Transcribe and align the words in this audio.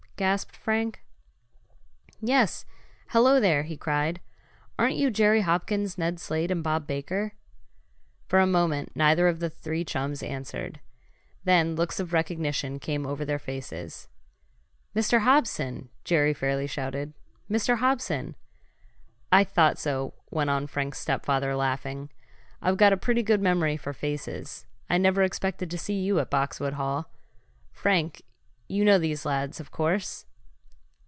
gasped 0.17 0.55
Frank. 0.55 1.01
"Yes. 2.21 2.63
Hello 3.07 3.39
there!" 3.39 3.63
he 3.63 3.75
cried. 3.75 4.21
"Aren't 4.77 4.93
you 4.93 5.09
Jerry 5.09 5.41
Hopkins, 5.41 5.97
Ned 5.97 6.19
Slade 6.19 6.51
and 6.51 6.61
Bob 6.63 6.85
Baker?" 6.85 7.33
For 8.27 8.37
a 8.37 8.45
moment 8.45 8.91
neither 8.95 9.27
of 9.27 9.39
the 9.39 9.49
three 9.49 9.83
chums 9.83 10.21
answered. 10.21 10.79
Then 11.43 11.73
looks 11.75 11.99
of 11.99 12.13
recognition 12.13 12.77
came 12.77 13.07
over 13.07 13.25
their 13.25 13.39
faces. 13.39 14.09
"Mr. 14.95 15.21
Hobson!" 15.21 15.89
Jerry 16.03 16.35
fairly 16.35 16.67
shouted. 16.67 17.13
"Mr. 17.49 17.79
Hobson!" 17.79 18.35
"I 19.31 19.43
thought 19.43 19.79
so," 19.79 20.13
went 20.29 20.51
on 20.51 20.67
Frank's 20.67 20.99
stepfather, 20.99 21.55
laughing. 21.55 22.11
"I've 22.61 22.77
got 22.77 22.93
a 22.93 22.97
pretty 22.97 23.23
good 23.23 23.41
memory 23.41 23.75
for 23.75 23.91
faces. 23.91 24.67
I 24.87 24.99
never 24.99 25.23
expected 25.23 25.71
to 25.71 25.79
see 25.79 25.99
you 25.99 26.19
at 26.19 26.29
Boxwood 26.29 26.73
Hall. 26.73 27.09
Frank, 27.71 28.21
you 28.69 28.85
know 28.85 28.97
these 28.97 29.25
lads, 29.25 29.59
of 29.59 29.69
course?" 29.69 30.25